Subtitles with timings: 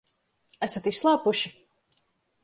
[0.67, 1.51] Esat izslāpuši?